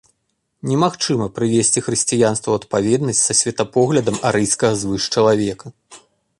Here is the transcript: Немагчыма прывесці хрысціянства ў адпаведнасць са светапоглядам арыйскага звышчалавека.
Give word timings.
Немагчыма 0.69 1.27
прывесці 1.37 1.83
хрысціянства 1.89 2.49
ў 2.51 2.57
адпаведнасць 2.63 3.21
са 3.27 3.33
светапоглядам 3.43 4.17
арыйскага 4.31 4.73
звышчалавека. 4.85 5.67